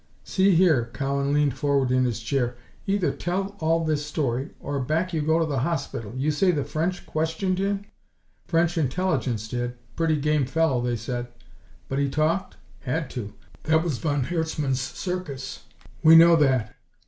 [0.23, 2.55] "See here," Cowan leaned forward in his chair,
[2.87, 6.11] "either tell all this story, or back you go to the hospital.
[6.17, 7.85] You say the French questioned him?"
[8.47, 9.75] "French Intelligence did.
[9.95, 11.27] Pretty game fellow, they said."
[11.87, 13.33] "But he talked?" "Had to.
[13.65, 15.65] That was von Herzmann's Circus."
[16.01, 16.75] "We know that.